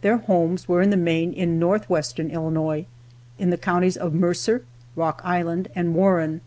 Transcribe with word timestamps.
Their 0.00 0.16
homes 0.16 0.66
were, 0.66 0.80
in 0.80 0.88
the 0.88 0.96
main, 0.96 1.34
in 1.34 1.58
northwestern 1.58 2.30
Illinois, 2.30 2.86
in 3.38 3.50
the 3.50 3.58
counties 3.58 3.98
of 3.98 4.14
Mercer, 4.14 4.64
Rock 4.96 5.20
Island, 5.22 5.68
and 5.76 5.94
Warren. 5.94 6.40